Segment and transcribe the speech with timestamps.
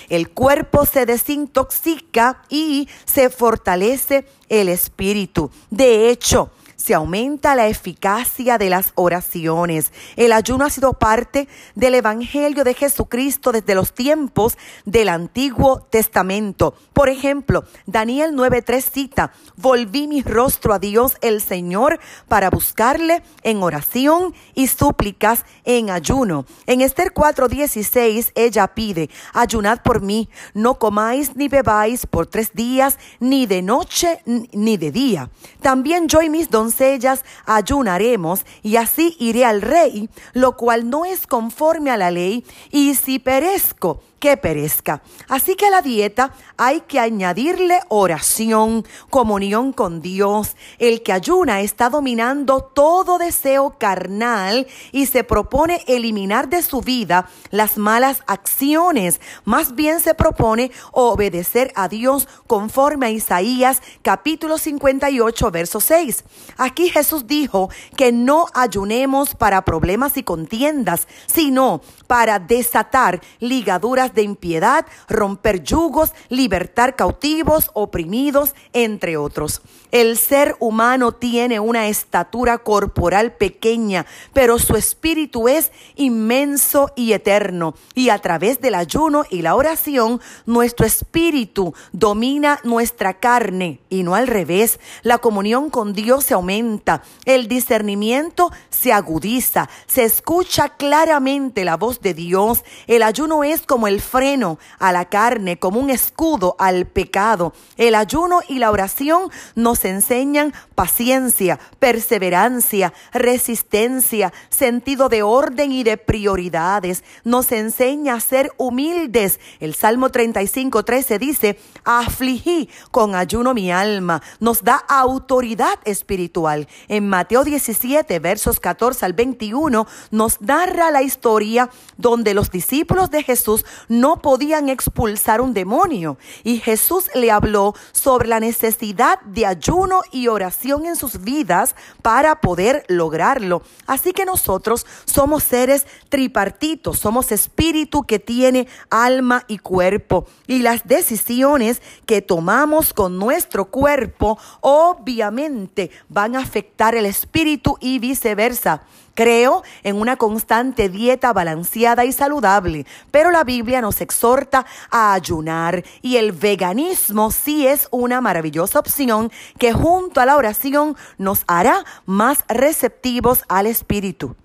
[0.09, 5.51] El cuerpo se desintoxica y se fortalece el espíritu.
[5.69, 9.91] De hecho, se aumenta la eficacia de las oraciones.
[10.15, 16.73] El ayuno ha sido parte del Evangelio de Jesucristo desde los tiempos del Antiguo Testamento.
[16.93, 21.99] Por ejemplo, Daniel 9.3 cita, volví mi rostro a Dios el Señor
[22.29, 26.45] para buscarle en oración y súplicas en ayuno.
[26.65, 32.97] En Esther 4.16 ella pide, ayunad por mí, no comáis ni bebáis por tres días,
[33.19, 35.29] ni de noche ni de día.
[35.61, 41.05] También yo y mis doncellas ellas ayunaremos y así iré al rey, lo cual no
[41.05, 45.01] es conforme a la ley, y si perezco, que perezca.
[45.27, 50.55] Así que a la dieta hay que añadirle oración, comunión con Dios.
[50.77, 57.29] El que ayuna está dominando todo deseo carnal y se propone eliminar de su vida
[57.49, 59.21] las malas acciones.
[59.45, 66.23] Más bien se propone obedecer a Dios conforme a Isaías capítulo 58 verso 6.
[66.57, 74.23] Aquí Jesús dijo que no ayunemos para problemas y contiendas, sino para desatar ligaduras de
[74.23, 79.61] impiedad, romper yugos, libertar cautivos, oprimidos, entre otros.
[79.91, 87.73] El ser humano tiene una estatura corporal pequeña, pero su espíritu es inmenso y eterno.
[87.95, 94.13] Y a través del ayuno y la oración, nuestro espíritu domina nuestra carne y no
[94.13, 94.79] al revés.
[95.01, 101.99] La comunión con Dios se aumenta, el discernimiento se agudiza, se escucha claramente la voz
[102.01, 102.63] de Dios.
[102.87, 107.53] El ayuno es como freno a la carne, como un escudo al pecado.
[107.77, 115.97] El ayuno y la oración nos enseñan paciencia, perseverancia, resistencia, sentido de orden y de
[115.97, 117.03] prioridades.
[117.23, 119.39] Nos enseña a ser humildes.
[119.59, 124.21] El Salmo 35, 13 dice, afligí con ayuno mi alma.
[124.39, 126.67] Nos da autoridad espiritual.
[126.87, 133.23] En Mateo 17, versos 14 al 21, nos narra la historia donde los discípulos de
[133.23, 136.17] Jesús no podían expulsar un demonio.
[136.43, 142.39] Y Jesús le habló sobre la necesidad de ayuno y oración en sus vidas para
[142.39, 143.61] poder lograrlo.
[143.87, 150.25] Así que nosotros somos seres tripartitos, somos espíritu que tiene alma y cuerpo.
[150.47, 157.99] Y las decisiones que tomamos con nuestro cuerpo obviamente van a afectar el espíritu y
[157.99, 158.83] viceversa.
[159.19, 165.83] Creo en una constante dieta balanceada y saludable, pero la Biblia nos exhorta a ayunar
[166.01, 171.83] y el veganismo sí es una maravillosa opción que junto a la oración nos hará
[172.05, 174.37] más receptivos al Espíritu.